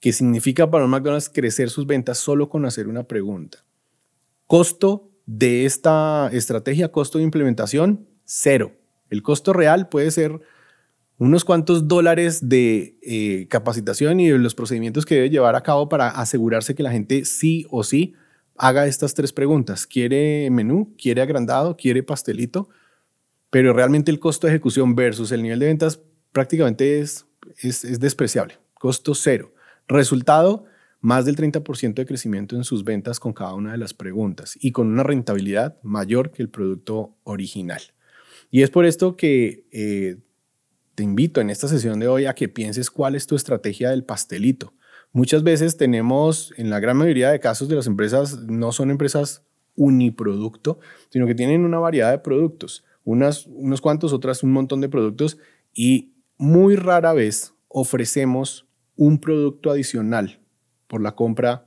que 0.00 0.12
significa 0.12 0.70
para 0.70 0.84
un 0.84 0.90
McDonald's 0.90 1.30
crecer 1.30 1.68
sus 1.68 1.86
ventas 1.86 2.18
solo 2.18 2.48
con 2.48 2.64
hacer 2.64 2.86
una 2.86 3.04
pregunta. 3.04 3.64
Costo 4.46 5.10
de 5.26 5.64
esta 5.64 6.30
estrategia, 6.32 6.92
costo 6.92 7.18
de 7.18 7.24
implementación, 7.24 8.06
cero. 8.24 8.72
El 9.10 9.22
costo 9.22 9.52
real 9.52 9.88
puede 9.88 10.12
ser 10.12 10.40
unos 11.18 11.44
cuantos 11.44 11.88
dólares 11.88 12.48
de 12.48 12.98
eh, 13.02 13.46
capacitación 13.48 14.20
y 14.20 14.28
de 14.28 14.38
los 14.38 14.54
procedimientos 14.54 15.06
que 15.06 15.14
debe 15.14 15.30
llevar 15.30 15.56
a 15.56 15.62
cabo 15.62 15.88
para 15.88 16.08
asegurarse 16.08 16.74
que 16.74 16.82
la 16.82 16.90
gente 16.90 17.24
sí 17.24 17.66
o 17.70 17.84
sí 17.84 18.14
haga 18.56 18.86
estas 18.86 19.14
tres 19.14 19.32
preguntas. 19.32 19.86
¿Quiere 19.86 20.50
menú? 20.50 20.94
¿Quiere 20.98 21.22
agrandado? 21.22 21.76
¿Quiere 21.76 22.02
pastelito? 22.02 22.68
pero 23.50 23.72
realmente 23.72 24.10
el 24.10 24.18
costo 24.18 24.46
de 24.46 24.52
ejecución 24.52 24.94
versus 24.94 25.32
el 25.32 25.42
nivel 25.42 25.58
de 25.58 25.66
ventas 25.66 26.00
prácticamente 26.32 27.00
es, 27.00 27.26
es, 27.62 28.00
despreciable. 28.00 28.58
Costo 28.74 29.14
cero. 29.14 29.54
Resultado, 29.88 30.64
más 31.00 31.24
del 31.24 31.36
30% 31.36 31.94
de 31.94 32.06
crecimiento 32.06 32.56
en 32.56 32.64
sus 32.64 32.84
ventas 32.84 33.20
con 33.20 33.32
cada 33.32 33.54
una 33.54 33.72
de 33.72 33.78
las 33.78 33.94
preguntas 33.94 34.58
y 34.60 34.72
con 34.72 34.88
una 34.88 35.04
rentabilidad 35.04 35.80
mayor 35.82 36.32
que 36.32 36.42
el 36.42 36.50
producto 36.50 37.16
original. 37.22 37.80
Y 38.50 38.62
es 38.62 38.70
por 38.70 38.84
esto 38.84 39.16
que 39.16 39.66
eh, 39.72 40.18
te 40.96 41.04
invito 41.04 41.40
en 41.40 41.50
esta 41.50 41.68
sesión 41.68 42.00
de 42.00 42.08
hoy 42.08 42.24
a 42.24 42.34
que 42.34 42.48
pienses 42.48 42.90
cuál 42.90 43.14
es 43.14 43.26
tu 43.26 43.36
estrategia 43.36 43.90
del 43.90 44.02
pastelito. 44.02 44.72
Muchas 45.12 45.42
veces 45.42 45.76
tenemos, 45.76 46.52
en 46.56 46.70
la 46.70 46.80
gran 46.80 46.96
mayoría 46.96 47.30
de 47.30 47.38
casos 47.38 47.68
de 47.68 47.76
las 47.76 47.86
empresas, 47.86 48.38
no 48.48 48.72
son 48.72 48.90
empresas 48.90 49.44
uniproducto, 49.76 50.80
sino 51.10 51.26
que 51.26 51.34
tienen 51.34 51.64
una 51.64 51.78
variedad 51.78 52.10
de 52.10 52.18
productos, 52.18 52.82
unas, 53.04 53.46
unos 53.46 53.82
cuantos, 53.82 54.14
otras 54.14 54.42
un 54.42 54.52
montón 54.52 54.80
de 54.80 54.88
productos 54.88 55.36
y 55.74 56.14
muy 56.38 56.76
rara 56.76 57.12
vez 57.12 57.52
ofrecemos 57.68 58.66
un 58.96 59.20
producto 59.20 59.70
adicional 59.70 60.40
por 60.86 61.02
la 61.02 61.14
compra 61.14 61.66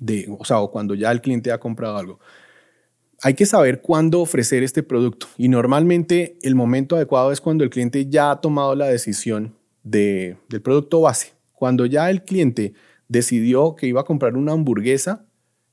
de, 0.00 0.26
o 0.36 0.44
sea, 0.44 0.58
o 0.58 0.72
cuando 0.72 0.94
ya 0.96 1.12
el 1.12 1.20
cliente 1.20 1.52
ha 1.52 1.60
comprado 1.60 1.96
algo. 1.96 2.18
Hay 3.22 3.34
que 3.34 3.46
saber 3.46 3.80
cuándo 3.80 4.20
ofrecer 4.20 4.62
este 4.62 4.84
producto 4.84 5.26
y 5.36 5.48
normalmente 5.48 6.38
el 6.42 6.54
momento 6.54 6.94
adecuado 6.94 7.32
es 7.32 7.40
cuando 7.40 7.64
el 7.64 7.70
cliente 7.70 8.08
ya 8.08 8.30
ha 8.30 8.40
tomado 8.40 8.76
la 8.76 8.86
decisión 8.86 9.56
de, 9.82 10.36
del 10.48 10.62
producto 10.62 11.00
base. 11.00 11.32
Cuando 11.52 11.84
ya 11.84 12.10
el 12.10 12.22
cliente 12.22 12.74
decidió 13.08 13.74
que 13.74 13.88
iba 13.88 14.02
a 14.02 14.04
comprar 14.04 14.36
una 14.36 14.52
hamburguesa 14.52 15.26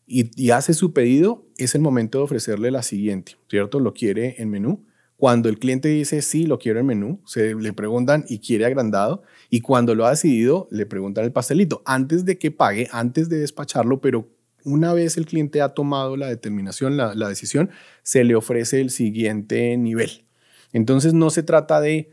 y, 0.08 0.50
hace 0.52 0.74
su 0.74 0.94
pedido, 0.94 1.48
es 1.58 1.76
el 1.76 1.82
momento 1.82 2.20
de 2.20 2.24
ofrecerle 2.24 2.72
la 2.72 2.84
siguiente, 2.84 3.38
¿cierto? 3.50 3.80
Lo 3.80 3.94
quiere 3.94 4.36
en 4.40 4.50
menú. 4.50 4.86
Cuando 5.18 5.50
el 5.50 5.58
cliente 5.58 5.88
dice 5.88 6.22
sí, 6.22 6.46
lo 6.46 6.60
quiero 6.60 6.80
en 6.80 6.86
menú, 6.86 7.22
se 7.26 7.56
le 7.56 7.74
preguntan 7.74 8.26
y 8.28 8.40
quiere 8.40 8.66
agrandado. 8.66 9.24
Y 9.50 9.62
cuando 9.62 9.96
lo 9.96 10.06
ha 10.06 10.12
decidido, 10.12 10.68
le 10.72 10.86
preguntan 10.86 11.26
el 11.26 11.32
pastelito. 11.32 11.82
Antes 11.86 12.26
de 12.26 12.38
que 12.38 12.52
pague, 12.52 12.88
antes 12.92 13.30
de 13.30 13.38
despacharlo, 13.38 14.02
pero 14.02 14.28
una 14.66 14.94
vez 14.94 15.16
el 15.16 15.26
cliente 15.26 15.62
ha 15.62 15.70
tomado 15.70 16.18
la 16.18 16.28
determinación, 16.28 16.98
la, 16.98 17.30
decisión, 17.30 17.70
se 18.04 18.24
le 18.24 18.36
ofrece 18.36 18.82
el 18.82 18.90
siguiente 18.90 19.78
nivel. 19.78 20.26
Entonces 20.74 21.14
no 21.14 21.30
se 21.30 21.44
trata 21.44 21.80
de 21.80 22.10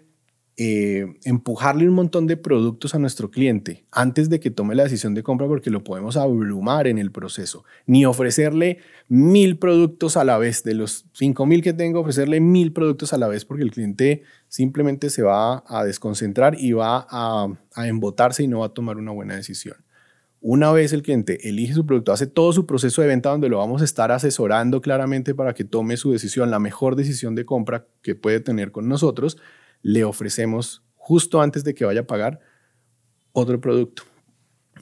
eh, 0.59 1.07
empujarle 1.25 1.89
un 1.89 1.95
montón 1.95 2.27
de 2.27 2.37
productos 2.37 2.95
a 2.95 2.99
nuestro 2.99 3.31
cliente 3.31 3.87
antes 3.91 4.29
de 4.29 4.39
que 4.39 4.51
tome 4.51 4.75
la 4.75 4.83
decisión 4.83 5.15
de 5.15 5.23
compra 5.23 5.47
porque 5.47 5.71
lo 5.71 5.83
podemos 5.83 6.19
abrumar 6.19 6.87
en 6.87 6.99
el 6.99 7.11
proceso, 7.11 7.65
ni 7.87 8.05
ofrecerle 8.05 8.79
mil 9.09 9.59
productos 9.59 10.19
a 10.19 10.25
la 10.25 10.37
vez, 10.37 10.63
de 10.63 10.75
los 10.75 11.07
cinco 11.15 11.47
mil 11.47 11.63
que 11.63 11.73
tengo, 11.73 12.01
ofrecerle 12.01 12.41
mil 12.41 12.75
productos 12.75 13.15
a 13.15 13.19
la 13.19 13.29
vez 13.29 13.47
porque 13.47 13.65
el 13.65 13.71
cliente 13.71 14.25
simplemente 14.49 15.09
se 15.09 15.23
va 15.23 15.65
a 15.67 15.85
desconcentrar 15.85 16.55
y 16.59 16.73
va 16.73 17.07
a 17.11 17.49
embotarse 17.89 18.43
y 18.43 18.47
no 18.47 18.61
va 18.61 18.67
a 18.67 18.75
tomar 18.75 18.99
una 18.99 19.11
buena 19.11 19.35
decisión. 19.35 19.77
Una 20.45 20.73
vez 20.73 20.93
el 20.93 21.03
cliente 21.03 21.49
elige 21.49 21.73
su 21.73 21.87
producto, 21.87 22.11
hace 22.11 22.27
todo 22.27 22.53
su 22.53 22.67
proceso 22.67 23.01
de 23.01 23.07
venta 23.07 23.31
donde 23.31 23.49
lo 23.49 23.59
vamos 23.59 23.81
a 23.81 23.85
estar 23.85 24.11
asesorando 24.11 24.81
claramente 24.81 25.37
para 25.37 25.55
que 25.55 25.63
tome 25.63 25.97
su 25.97 26.11
decisión, 26.11 26.51
la 26.51 26.59
mejor 26.59 26.97
decisión 26.97 27.37
de 27.37 27.45
compra 27.45 27.87
que 28.03 28.17
puede 28.17 28.41
tener 28.41 28.73
con 28.73 28.89
nosotros, 28.89 29.39
le 29.83 30.03
ofrecemos 30.03 30.83
justo 30.97 31.41
antes 31.41 31.63
de 31.63 31.75
que 31.75 31.85
vaya 31.85 32.01
a 32.01 32.07
pagar 32.09 32.41
otro 33.31 33.61
producto. 33.61 34.03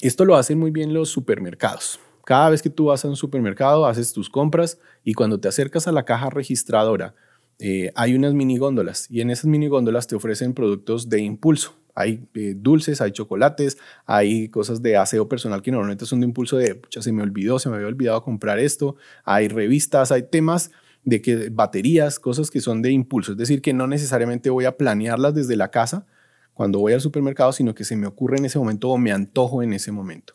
Esto 0.00 0.24
lo 0.24 0.36
hacen 0.36 0.58
muy 0.58 0.70
bien 0.70 0.94
los 0.94 1.10
supermercados. 1.10 2.00
Cada 2.24 2.48
vez 2.48 2.62
que 2.62 2.70
tú 2.70 2.86
vas 2.86 3.04
a 3.04 3.08
un 3.08 3.16
supermercado, 3.16 3.84
haces 3.84 4.14
tus 4.14 4.30
compras 4.30 4.78
y 5.04 5.12
cuando 5.12 5.40
te 5.40 5.48
acercas 5.48 5.86
a 5.86 5.92
la 5.92 6.06
caja 6.06 6.30
registradora, 6.30 7.14
eh, 7.60 7.92
hay 7.94 8.14
unas 8.14 8.34
mini 8.34 8.58
góndolas 8.58 9.06
y 9.10 9.20
en 9.20 9.30
esas 9.30 9.46
mini 9.46 9.68
góndolas 9.68 10.06
te 10.06 10.16
ofrecen 10.16 10.54
productos 10.54 11.08
de 11.08 11.20
impulso. 11.20 11.76
Hay 11.94 12.26
eh, 12.34 12.54
dulces, 12.56 13.00
hay 13.00 13.12
chocolates, 13.12 13.76
hay 14.06 14.48
cosas 14.48 14.80
de 14.80 14.96
aseo 14.96 15.28
personal 15.28 15.60
que 15.60 15.70
normalmente 15.70 16.06
son 16.06 16.20
de 16.20 16.26
impulso 16.26 16.56
de, 16.56 16.80
ya 16.90 17.02
se 17.02 17.12
me 17.12 17.22
olvidó, 17.22 17.58
se 17.58 17.68
me 17.68 17.76
había 17.76 17.88
olvidado 17.88 18.22
comprar 18.22 18.58
esto. 18.58 18.96
Hay 19.24 19.48
revistas, 19.48 20.10
hay 20.10 20.22
temas 20.22 20.70
de 21.04 21.20
que 21.20 21.50
baterías, 21.50 22.18
cosas 22.18 22.50
que 22.50 22.60
son 22.60 22.82
de 22.82 22.90
impulso, 22.92 23.32
es 23.32 23.38
decir, 23.38 23.62
que 23.62 23.72
no 23.72 23.86
necesariamente 23.86 24.50
voy 24.50 24.66
a 24.66 24.76
planearlas 24.76 25.34
desde 25.34 25.56
la 25.56 25.70
casa 25.70 26.06
cuando 26.54 26.78
voy 26.78 26.92
al 26.92 27.00
supermercado, 27.00 27.52
sino 27.52 27.74
que 27.74 27.84
se 27.84 27.96
me 27.96 28.06
ocurre 28.06 28.36
en 28.36 28.44
ese 28.44 28.58
momento 28.58 28.90
o 28.90 28.98
me 28.98 29.12
antojo 29.12 29.62
en 29.62 29.72
ese 29.72 29.92
momento. 29.92 30.34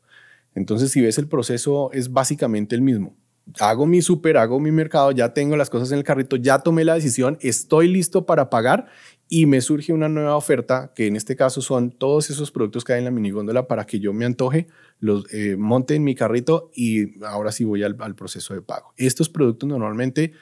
Entonces, 0.55 0.91
si 0.91 1.01
ves 1.01 1.17
el 1.17 1.27
proceso 1.27 1.91
es 1.91 2.11
básicamente 2.11 2.75
el 2.75 2.81
mismo. 2.81 3.15
Hago 3.59 3.85
mi 3.85 4.01
super, 4.01 4.37
hago 4.37 4.59
mi 4.59 4.71
mercado, 4.71 5.11
ya 5.11 5.33
tengo 5.33 5.55
las 5.55 5.69
cosas 5.69 5.91
en 5.91 5.99
el 5.99 6.03
carrito, 6.03 6.35
ya 6.35 6.59
tomé 6.59 6.83
la 6.83 6.95
decisión, 6.95 7.37
estoy 7.41 7.87
listo 7.87 8.25
para 8.25 8.49
pagar 8.49 8.87
y 9.29 9.45
me 9.45 9.61
surge 9.61 9.93
una 9.93 10.09
nueva 10.09 10.35
oferta, 10.35 10.91
que 10.95 11.07
en 11.07 11.15
este 11.15 11.35
caso 11.35 11.61
son 11.61 11.91
todos 11.91 12.29
esos 12.29 12.51
productos 12.51 12.83
que 12.83 12.93
hay 12.93 12.99
en 12.99 13.05
la 13.05 13.11
minigóndola 13.11 13.67
para 13.67 13.85
que 13.85 13.99
yo 13.99 14.13
me 14.13 14.25
antoje, 14.25 14.67
los 14.99 15.31
eh, 15.33 15.55
monte 15.57 15.95
en 15.95 16.03
mi 16.03 16.15
carrito 16.15 16.71
y 16.73 17.23
ahora 17.23 17.51
sí 17.51 17.63
voy 17.63 17.83
al, 17.83 17.95
al 17.99 18.15
proceso 18.15 18.53
de 18.53 18.61
pago. 18.61 18.93
Estos 18.97 19.29
productos 19.29 19.69
normalmente 19.69 20.33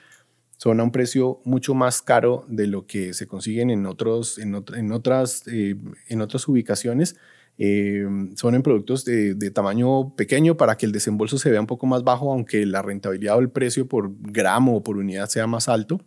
son 0.64 0.80
a 0.80 0.84
un 0.84 0.92
precio 0.92 1.42
mucho 1.44 1.74
más 1.74 2.02
caro 2.02 2.46
de 2.48 2.68
lo 2.68 2.88
que 2.88 3.14
se 3.14 3.28
consiguen 3.28 3.70
en, 3.70 3.86
otros, 3.86 4.38
en, 4.40 4.56
otras, 4.94 5.44
eh, 5.48 5.76
en 6.08 6.22
otras 6.22 6.48
ubicaciones. 6.48 7.18
Eh, 7.58 8.06
son 8.36 8.56
en 8.56 8.64
productos 8.64 9.06
de, 9.06 9.52
tamaño 9.52 10.16
pequeño 10.16 10.58
para 10.58 10.76
que 10.76 10.86
el 10.86 10.92
desembolso 10.92 11.38
se 11.38 11.52
vea 11.52 11.62
un 11.62 11.68
poco 11.68 11.86
más 11.86 12.04
bajo, 12.04 12.32
aunque 12.32 12.66
la 12.66 12.82
rentabilidad 12.82 13.38
o 13.38 13.40
el 13.40 13.50
precio 13.50 13.88
por 13.88 14.12
gramo 14.20 14.78
o 14.78 14.84
por 14.84 14.98
unidad 14.98 15.30
sea 15.30 15.48
más 15.48 15.70
alto. 15.70 16.02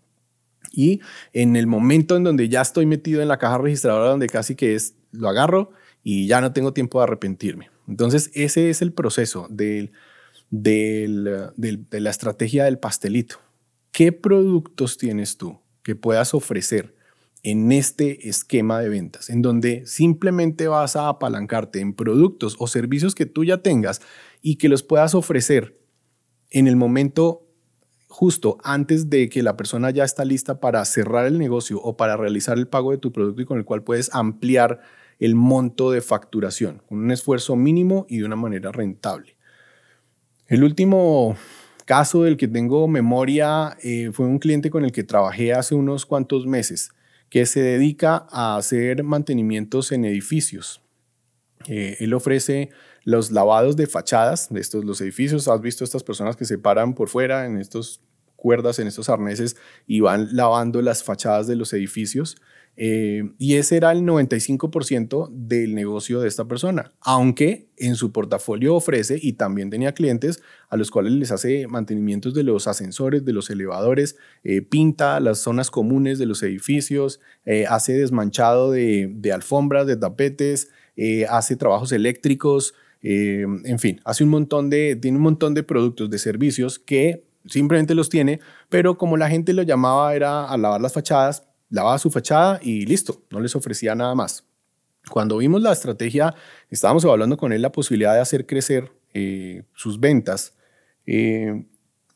Y 0.72 1.00
en 1.32 1.56
el 1.56 1.66
momento 1.66 2.16
en 2.16 2.24
donde 2.24 2.48
ya 2.48 2.60
estoy 2.60 2.86
metido 2.86 3.22
en 3.22 3.28
la 3.28 3.38
caja 3.38 3.58
registradora, 3.58 4.10
donde 4.10 4.26
casi 4.26 4.56
que 4.56 4.74
es, 4.74 4.96
lo 5.12 5.28
agarro 5.28 5.70
y 6.02 6.26
ya 6.26 6.40
no 6.40 6.52
tengo 6.52 6.72
tiempo 6.72 6.98
de 6.98 7.04
arrepentirme. 7.04 7.70
Entonces, 7.88 8.30
ese 8.34 8.68
es 8.68 8.82
el 8.82 8.92
proceso 8.92 9.46
de 9.48 9.92
la 10.50 12.10
estrategia 12.10 12.64
del 12.64 12.78
pastelito. 12.78 13.36
¿Qué 13.92 14.12
productos 14.12 14.98
tienes 14.98 15.36
tú 15.36 15.60
que 15.82 15.94
puedas 15.94 16.34
ofrecer 16.34 16.95
en 17.46 17.70
este 17.70 18.28
esquema 18.28 18.80
de 18.80 18.88
ventas, 18.88 19.30
en 19.30 19.40
donde 19.40 19.86
simplemente 19.86 20.66
vas 20.66 20.96
a 20.96 21.08
apalancarte 21.08 21.78
en 21.78 21.94
productos 21.94 22.56
o 22.58 22.66
servicios 22.66 23.14
que 23.14 23.24
tú 23.24 23.44
ya 23.44 23.58
tengas 23.58 24.02
y 24.42 24.56
que 24.56 24.68
los 24.68 24.82
puedas 24.82 25.14
ofrecer 25.14 25.78
en 26.50 26.66
el 26.66 26.74
momento 26.74 27.46
justo 28.08 28.58
antes 28.64 29.10
de 29.10 29.28
que 29.28 29.44
la 29.44 29.56
persona 29.56 29.90
ya 29.90 30.02
está 30.02 30.24
lista 30.24 30.58
para 30.58 30.84
cerrar 30.84 31.24
el 31.24 31.38
negocio 31.38 31.80
o 31.80 31.96
para 31.96 32.16
realizar 32.16 32.58
el 32.58 32.66
pago 32.66 32.90
de 32.90 32.98
tu 32.98 33.12
producto 33.12 33.42
y 33.42 33.44
con 33.44 33.58
el 33.58 33.64
cual 33.64 33.84
puedes 33.84 34.12
ampliar 34.12 34.80
el 35.20 35.36
monto 35.36 35.92
de 35.92 36.00
facturación 36.00 36.82
con 36.88 36.98
un 36.98 37.12
esfuerzo 37.12 37.54
mínimo 37.54 38.06
y 38.08 38.18
de 38.18 38.24
una 38.24 38.34
manera 38.34 38.72
rentable. 38.72 39.36
El 40.48 40.64
último 40.64 41.36
caso 41.84 42.24
del 42.24 42.36
que 42.36 42.48
tengo 42.48 42.88
memoria 42.88 43.76
eh, 43.84 44.10
fue 44.12 44.26
un 44.26 44.40
cliente 44.40 44.68
con 44.68 44.84
el 44.84 44.90
que 44.90 45.04
trabajé 45.04 45.52
hace 45.52 45.76
unos 45.76 46.06
cuantos 46.06 46.44
meses, 46.44 46.90
que 47.30 47.46
se 47.46 47.60
dedica 47.60 48.26
a 48.30 48.56
hacer 48.56 49.02
mantenimientos 49.02 49.92
en 49.92 50.04
edificios. 50.04 50.82
Eh, 51.66 51.96
él 52.00 52.14
ofrece 52.14 52.70
los 53.04 53.30
lavados 53.30 53.76
de 53.76 53.86
fachadas 53.86 54.48
de 54.50 54.60
estos 54.60 54.84
los 54.84 55.00
edificios. 55.00 55.48
Has 55.48 55.60
visto 55.60 55.84
estas 55.84 56.02
personas 56.02 56.36
que 56.36 56.44
se 56.44 56.58
paran 56.58 56.94
por 56.94 57.08
fuera 57.08 57.46
en 57.46 57.58
estos 57.58 58.00
cuerdas, 58.36 58.78
en 58.78 58.86
estos 58.86 59.08
arneses 59.08 59.56
y 59.86 60.00
van 60.00 60.36
lavando 60.36 60.82
las 60.82 61.02
fachadas 61.02 61.46
de 61.46 61.56
los 61.56 61.72
edificios. 61.72 62.36
Eh, 62.76 63.30
y 63.38 63.54
ese 63.54 63.78
era 63.78 63.90
el 63.92 64.02
95% 64.02 65.30
del 65.30 65.74
negocio 65.74 66.20
de 66.20 66.28
esta 66.28 66.44
persona, 66.44 66.92
aunque 67.00 67.68
en 67.78 67.94
su 67.94 68.12
portafolio 68.12 68.74
ofrece 68.74 69.18
y 69.20 69.34
también 69.34 69.70
tenía 69.70 69.92
clientes 69.92 70.42
a 70.68 70.76
los 70.76 70.90
cuales 70.90 71.12
les 71.12 71.32
hace 71.32 71.66
mantenimientos 71.68 72.34
de 72.34 72.42
los 72.42 72.68
ascensores, 72.68 73.24
de 73.24 73.32
los 73.32 73.48
elevadores, 73.48 74.16
eh, 74.44 74.60
pinta 74.60 75.20
las 75.20 75.38
zonas 75.38 75.70
comunes 75.70 76.18
de 76.18 76.26
los 76.26 76.42
edificios, 76.42 77.20
eh, 77.46 77.64
hace 77.66 77.94
desmanchado 77.94 78.70
de, 78.70 79.10
de, 79.14 79.32
alfombras, 79.32 79.86
de 79.86 79.96
tapetes, 79.96 80.70
hace 81.28 81.56
trabajos 81.56 81.92
eléctricos, 81.92 82.74
en 83.02 83.78
fin, 83.78 84.00
hace 84.04 84.24
un 84.24 84.30
montón 84.30 84.70
de, 84.70 84.96
tiene 84.96 85.18
un 85.18 85.22
montón 85.22 85.52
de 85.52 85.62
productos, 85.62 86.08
de 86.08 86.18
servicios 86.18 86.78
que 86.78 87.22
simplemente 87.44 87.94
los 87.94 88.08
tiene, 88.08 88.40
pero 88.70 88.96
como 88.96 89.16
la 89.16 89.28
gente 89.28 89.52
lo 89.52 89.62
llamaba 89.62 90.14
era 90.14 90.46
a 90.46 90.56
lavar 90.56 90.80
las 90.80 90.94
fachadas, 90.94 91.46
lavaba 91.70 91.98
su 91.98 92.10
fachada 92.10 92.60
y 92.62 92.86
listo, 92.86 93.22
no 93.30 93.40
les 93.40 93.54
ofrecía 93.56 93.94
nada 93.94 94.14
más. 94.14 94.44
Cuando 95.10 95.38
vimos 95.38 95.62
la 95.62 95.72
estrategia, 95.72 96.34
estábamos 96.68 97.04
evaluando 97.04 97.36
con 97.36 97.52
él 97.52 97.62
la 97.62 97.70
posibilidad 97.70 98.14
de 98.14 98.20
hacer 98.20 98.46
crecer 98.46 98.90
eh, 99.14 99.62
sus 99.74 100.00
ventas. 100.00 100.54
Eh, 101.06 101.64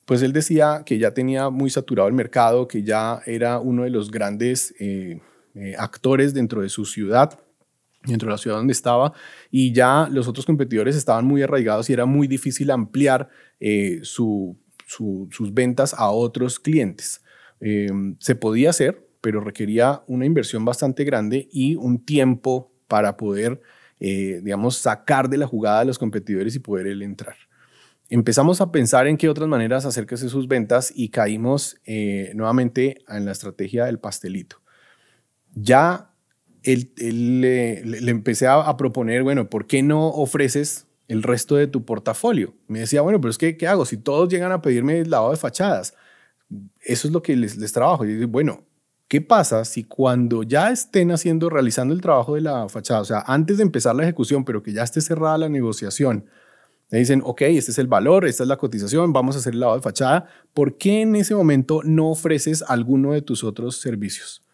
pues 0.04 0.22
él 0.22 0.32
decía 0.32 0.82
que 0.84 0.98
ya 0.98 1.14
tenía 1.14 1.50
muy 1.50 1.70
saturado 1.70 2.08
el 2.08 2.14
mercado, 2.14 2.66
que 2.66 2.82
ya 2.82 3.22
era 3.26 3.60
uno 3.60 3.84
de 3.84 3.90
los 3.90 4.10
grandes 4.10 4.74
eh, 4.80 5.20
actores 5.78 6.34
dentro 6.34 6.62
de 6.62 6.68
su 6.68 6.84
ciudad, 6.84 7.38
dentro 8.04 8.26
de 8.26 8.32
la 8.32 8.38
ciudad 8.38 8.56
donde 8.56 8.72
estaba, 8.72 9.12
y 9.52 9.72
ya 9.72 10.08
los 10.10 10.26
otros 10.26 10.44
competidores 10.44 10.96
estaban 10.96 11.24
muy 11.24 11.42
arraigados 11.42 11.88
y 11.90 11.92
era 11.92 12.06
muy 12.06 12.26
difícil 12.26 12.70
ampliar 12.70 13.28
sus 14.02 14.56
ventas 15.52 15.94
a 15.94 16.10
otros 16.10 16.58
clientes. 16.58 17.22
se 17.60 18.34
podía 18.34 18.70
hacer, 18.70 19.09
pero 19.20 19.40
requería 19.40 20.02
una 20.06 20.26
inversión 20.26 20.64
bastante 20.64 21.04
grande 21.04 21.48
y 21.52 21.76
un 21.76 22.04
tiempo 22.04 22.72
para 22.88 23.16
poder, 23.16 23.60
eh, 24.00 24.40
digamos, 24.42 24.76
sacar 24.76 25.28
de 25.28 25.38
la 25.38 25.46
jugada 25.46 25.80
a 25.80 25.84
los 25.84 25.98
competidores 25.98 26.54
y 26.56 26.58
poder 26.58 26.86
él 26.86 27.02
entrar. 27.02 27.36
Empezamos 28.08 28.60
a 28.60 28.72
pensar 28.72 29.06
en 29.06 29.16
qué 29.16 29.28
otras 29.28 29.48
maneras 29.48 29.86
acercarse 29.86 30.28
sus 30.28 30.48
ventas 30.48 30.92
y 30.94 31.10
caímos 31.10 31.76
eh, 31.84 32.32
nuevamente 32.34 32.98
en 33.08 33.24
la 33.24 33.32
estrategia 33.32 33.84
del 33.84 34.00
pastelito. 34.00 34.60
Ya 35.54 36.10
él, 36.62 36.92
le, 37.40 38.10
empecé 38.10 38.48
a, 38.48 38.76
proponer, 38.76 39.22
bueno, 39.22 39.48
¿por 39.48 39.66
qué 39.66 39.82
no 39.82 40.08
ofreces 40.08 40.88
el 41.06 41.22
resto 41.22 41.54
de 41.54 41.68
tu 41.68 41.84
portafolio? 41.84 42.54
Me 42.66 42.80
decía, 42.80 43.00
bueno, 43.02 43.20
pero 43.20 43.30
es 43.30 43.38
que, 43.38 43.56
¿qué 43.56 43.68
hago? 43.68 43.86
Si 43.86 43.96
todos 43.96 44.28
llegan 44.28 44.50
a 44.52 44.60
pedirme 44.60 44.98
el 44.98 45.10
lavado 45.10 45.30
de 45.30 45.36
fachadas, 45.36 45.94
eso 46.80 47.06
es 47.06 47.14
lo 47.14 47.22
que 47.22 47.36
les, 47.36 47.56
les 47.56 47.72
trabajo. 47.72 48.04
Y 48.04 48.24
bueno, 48.24 48.64
¿qué 49.10 49.20
pasa 49.20 49.64
si 49.64 49.82
cuando 49.82 50.44
ya 50.44 50.70
estén 50.70 51.10
haciendo, 51.10 51.50
realizando 51.50 51.92
el 51.92 52.00
trabajo 52.00 52.36
de 52.36 52.42
la 52.42 52.68
fachada, 52.68 53.00
o 53.00 53.04
sea, 53.04 53.24
antes 53.26 53.56
de 53.56 53.64
empezar 53.64 53.92
la 53.96 54.04
ejecución, 54.04 54.44
pero 54.44 54.62
que 54.62 54.72
ya 54.72 54.84
esté 54.84 55.00
cerrada 55.00 55.36
la 55.36 55.48
negociación, 55.48 56.26
le 56.90 57.00
dicen, 57.00 57.20
ok, 57.24 57.42
este 57.42 57.72
es 57.72 57.78
el 57.80 57.88
valor, 57.88 58.24
esta 58.24 58.44
es 58.44 58.48
la 58.48 58.56
cotización, 58.56 59.12
vamos 59.12 59.34
a 59.34 59.40
hacer 59.40 59.54
el 59.54 59.60
lavado 59.60 59.78
de 59.78 59.82
fachada. 59.82 60.28
¿Por 60.54 60.78
qué 60.78 61.00
en 61.00 61.16
ese 61.16 61.34
momento 61.34 61.80
no 61.82 62.08
ofreces 62.08 62.62
alguno 62.62 63.12
de 63.12 63.20
tus 63.20 63.42
otros 63.42 63.80
servicios? 63.80 64.44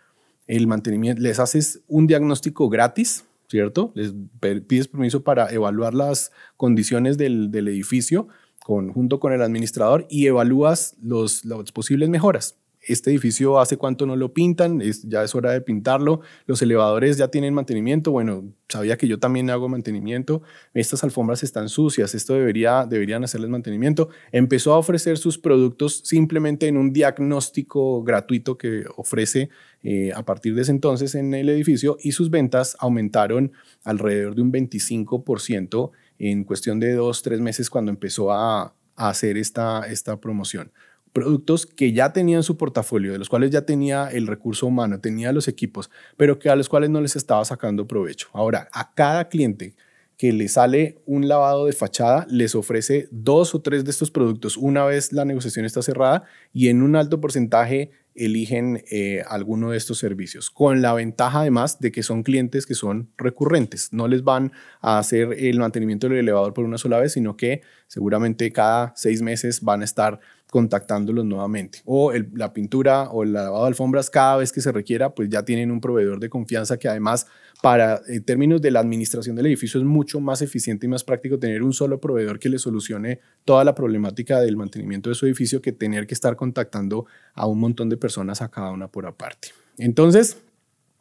El 0.47 0.67
mantenimiento, 0.67 1.21
les 1.21 1.39
haces 1.39 1.83
un 1.87 2.07
diagnóstico 2.07 2.71
gratis, 2.71 3.27
¿cierto? 3.51 3.93
Les 3.95 4.15
pides 4.41 4.89
permiso 4.89 5.23
para 5.23 5.53
evaluar 5.53 5.93
las 5.93 6.33
condiciones 6.57 7.19
del, 7.19 7.55
edificio 7.55 8.29
junto 8.65 9.21
con 9.21 9.35
el 9.35 9.43
administrador 9.43 10.07
y 10.09 10.27
evalúas 10.27 10.97
los, 11.03 11.45
las 11.45 11.73
posibles 11.73 12.09
mejoras 12.09 12.57
este 12.87 13.11
edificio 13.11 13.59
hace 13.61 13.77
cuánto 13.77 14.07
no 14.07 14.17
lo 14.17 14.33
pintan, 14.33 14.81
es, 14.81 15.03
ya 15.03 15.23
es 15.23 15.35
hora 15.35 15.53
de 15.53 15.61
pintarlo, 15.61 16.21
los 16.47 16.63
elevadores 16.63 17.17
ya 17.17 17.29
tienen 17.29 17.55
mantenimiento, 17.55 18.11
bueno, 18.11 18.45
sabía 18.69 18.97
que 18.97 19.09
yo 19.09 19.19
también 19.19 19.51
hago 19.51 19.69
mantenimiento, 19.69 20.43
estas 20.75 21.05
alfombras 21.05 21.43
están 21.43 21.69
sucias, 21.69 22.15
esto 22.15 22.35
debería, 22.35 22.87
deberían 22.87 23.25
hacerles 23.25 23.51
mantenimiento. 23.51 24.09
Empezó 24.33 24.75
a 24.75 24.79
ofrecer 24.79 25.19
sus 25.19 25.39
productos 25.39 26.03
simplemente 26.05 26.69
en 26.69 26.77
un 26.77 26.93
diagnóstico 26.93 28.03
gratuito 28.03 28.59
que 28.59 28.85
ofrece 28.97 29.51
eh, 29.83 30.13
a 30.15 30.25
partir 30.25 30.55
de 30.55 30.63
ese 30.63 30.73
entonces 30.73 31.15
en 31.15 31.35
el 31.35 31.49
edificio 31.49 31.97
y 32.01 32.13
sus 32.13 32.31
ventas 32.31 32.77
aumentaron 32.81 33.53
alrededor 33.85 34.35
de 34.35 34.43
un 34.43 34.53
25% 34.53 35.91
en 36.19 36.45
cuestión 36.45 36.81
de 36.81 36.95
dos, 36.95 37.23
tres 37.23 37.41
meses 37.41 37.71
cuando 37.71 37.91
empezó 37.91 38.33
a, 38.33 38.75
a 38.97 39.09
hacer 39.09 39.37
esta, 39.37 39.87
esta 39.87 40.19
promoción 40.21 40.73
productos 41.17 41.65
que 41.65 41.95
ya 41.95 42.13
tenían 42.13 42.43
su 42.43 42.59
portafolio, 42.59 43.11
de 43.11 43.19
los 43.19 43.31
cuales 43.31 43.51
ya 43.51 43.63
tenía 43.63 44.09
el 44.09 44.27
recurso 44.27 44.67
humano, 44.67 45.01
tenía 45.01 45.33
los 45.33 45.49
equipos, 45.49 45.89
pero 46.19 46.39
que 46.39 46.51
a 46.51 46.57
los 46.57 46.69
cuales 46.69 46.91
no 46.91 47.01
les 47.01 47.17
estaba 47.17 47.43
sacando 47.47 47.87
provecho. 47.87 48.29
Ahora, 48.35 48.69
a 48.71 48.93
cada 48.93 49.31
cliente 49.31 49.75
que 50.19 50.35
le 50.35 50.47
sale 50.49 50.99
un 51.07 51.27
lavado 51.27 51.65
de 51.65 51.73
fachada, 51.73 52.27
les 52.29 52.55
ofrece 52.55 53.09
dos 53.11 53.55
o 53.55 53.63
tres 53.63 53.83
de 53.87 53.93
estos 53.93 54.11
productos 54.11 54.59
una 54.59 54.85
vez 54.85 55.11
la 55.15 55.25
negociación 55.25 55.65
está 55.65 55.81
cerrada 55.81 56.25
y 56.53 56.69
en 56.69 56.83
un 56.83 56.97
alto 56.97 57.19
porcentaje 57.19 57.93
eligen 58.17 58.83
eh, 58.91 59.23
alguno 59.29 59.71
de 59.71 59.77
estos 59.77 59.99
servicios, 59.99 60.51
con 60.51 60.83
la 60.83 60.95
ventaja 60.95 61.41
además 61.41 61.81
de 61.81 61.93
que 61.93 62.03
son 62.03 62.23
clientes 62.23 62.67
que 62.67 62.75
son 62.75 63.11
recurrentes, 63.17 63.93
no 63.93 64.09
les 64.09 64.25
van 64.25 64.53
a 64.81 64.99
hacer 64.99 65.35
el 65.39 65.59
mantenimiento 65.59 66.09
del 66.09 66.19
elevador 66.19 66.55
por 66.55 66.65
una 66.65 66.79
sola 66.79 66.99
vez, 66.99 67.13
sino 67.13 67.37
que 67.37 67.63
seguramente 67.87 68.51
cada 68.53 68.93
seis 68.97 69.23
meses 69.23 69.61
van 69.61 69.83
a 69.83 69.85
estar 69.85 70.21
contactándolos 70.51 71.25
nuevamente. 71.25 71.81
O 71.85 72.13
la 72.35 72.53
pintura 72.53 73.11
o 73.11 73.25
el 73.25 73.33
lavado 73.33 73.63
de 73.63 73.69
alfombras, 73.69 74.11
cada 74.11 74.37
vez 74.37 74.53
que 74.53 74.61
se 74.61 74.73
requiera, 74.73 75.15
pues 75.15 75.29
ya 75.29 75.45
tienen 75.45 75.71
un 75.71 75.81
proveedor 75.81 76.21
de 76.21 76.29
confianza 76.29 76.79
que 76.79 76.89
además, 76.89 77.27
para 77.63 78.01
en 78.07 78.25
términos 78.25 78.63
de 78.63 78.71
la 78.71 78.81
administración 78.81 79.35
del 79.35 79.47
edificio, 79.47 79.81
es 79.81 79.87
mucho 79.87 80.21
más 80.21 80.43
eficiente 80.43 80.87
y 80.87 80.89
más 80.89 81.05
práctico 81.05 81.39
tener 81.39 81.63
un 81.63 81.73
solo 81.73 82.01
proveedor 82.01 82.39
que 82.39 82.49
le 82.49 82.59
solucione 82.59 83.21
toda 83.45 83.65
la 83.65 83.75
problemática 83.75 84.41
del 84.41 84.57
mantenimiento 84.57 85.11
de 85.11 85.17
su 85.17 85.27
edificio 85.27 85.61
que 85.61 85.73
tener 85.73 86.07
que 86.07 86.15
estar 86.15 86.37
contactando 86.37 87.07
a 87.37 87.47
un 87.47 87.61
montón 87.61 87.89
de 87.89 87.97
personas 87.97 88.43
a 88.43 88.51
cada 88.51 88.73
una 88.73 88.89
por 88.89 89.07
aparte. 89.07 89.51
Entonces, 89.79 90.39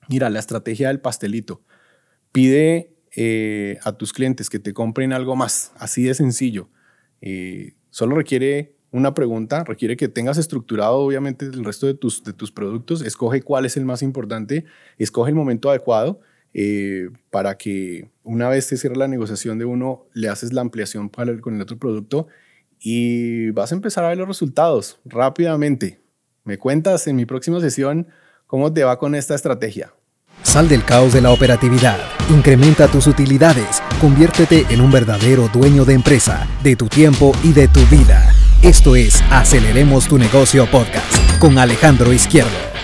mira, 0.08 0.30
la 0.30 0.40
estrategia 0.40 0.90
del 0.90 1.00
pastelito. 1.00 1.62
Pide 2.32 2.94
eh, 3.16 3.80
a 3.84 3.94
tus 3.94 4.14
clientes 4.14 4.50
que 4.50 4.60
te 4.60 4.74
compren 4.74 5.14
algo 5.14 5.36
más, 5.36 5.72
así 5.78 6.04
de 6.04 6.14
sencillo. 6.14 6.70
Eh, 7.22 7.74
solo 7.90 8.16
requiere 8.16 8.76
una 8.92 9.14
pregunta, 9.14 9.64
requiere 9.64 9.98
que 9.98 10.08
tengas 10.08 10.38
estructurado 10.38 10.98
obviamente 10.98 11.46
el 11.46 11.66
resto 11.66 11.88
de 11.88 11.94
tus, 11.96 12.24
de 12.24 12.34
tus 12.34 12.52
productos, 12.52 13.02
escoge 13.02 13.42
cuál 13.42 13.66
es 13.66 13.78
el 13.78 13.86
más 13.86 14.02
importante, 14.02 14.66
escoge 14.98 15.30
el 15.30 15.36
momento 15.36 15.70
adecuado 15.70 16.20
eh, 16.54 17.10
para 17.30 17.58
que 17.58 18.10
una 18.24 18.48
vez 18.48 18.68
te 18.68 18.78
cierre 18.78 18.96
la 18.96 19.10
negociación 19.10 19.60
de 19.60 19.66
uno, 19.66 20.08
le 20.14 20.30
haces 20.30 20.54
la 20.54 20.62
ampliación 20.62 21.10
con 21.10 21.56
el 21.56 21.62
otro 21.62 21.78
producto 21.78 22.28
y 22.80 23.52
vas 23.52 23.72
a 23.72 23.76
empezar 23.76 24.06
a 24.06 24.10
ver 24.10 24.18
los 24.18 24.28
resultados 24.28 25.00
rápidamente. 25.04 26.05
Me 26.46 26.60
cuentas 26.60 27.08
en 27.08 27.16
mi 27.16 27.26
próxima 27.26 27.60
sesión 27.60 28.08
cómo 28.46 28.72
te 28.72 28.84
va 28.84 29.00
con 29.00 29.16
esta 29.16 29.34
estrategia. 29.34 29.96
Sal 30.44 30.70
del 30.70 30.86
caos 30.86 31.12
de 31.12 31.20
la 31.20 31.32
operatividad, 31.32 31.98
incrementa 32.30 32.88
tus 32.88 33.08
utilidades, 33.08 33.82
conviértete 34.00 34.64
en 34.70 34.80
un 34.80 34.92
verdadero 34.92 35.50
dueño 35.52 35.86
de 35.86 35.96
empresa, 35.96 36.48
de 36.62 36.76
tu 36.76 36.88
tiempo 36.88 37.32
y 37.44 37.52
de 37.52 37.68
tu 37.68 37.80
vida. 37.88 38.32
Esto 38.62 38.96
es 38.96 39.24
Aceleremos 39.32 40.08
tu 40.08 40.20
negocio 40.20 40.70
podcast 40.70 41.40
con 41.40 41.58
Alejandro 41.58 42.14
Izquierdo. 42.14 42.75